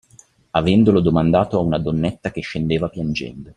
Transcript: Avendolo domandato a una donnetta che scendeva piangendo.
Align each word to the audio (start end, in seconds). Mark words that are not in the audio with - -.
Avendolo 0.53 0.99
domandato 0.99 1.59
a 1.59 1.61
una 1.61 1.77
donnetta 1.77 2.31
che 2.31 2.41
scendeva 2.41 2.89
piangendo. 2.89 3.49